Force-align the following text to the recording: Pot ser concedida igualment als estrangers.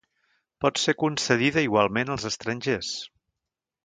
Pot 0.63 0.79
ser 0.83 0.95
concedida 1.01 1.63
igualment 1.67 2.13
als 2.15 2.25
estrangers. 2.31 2.91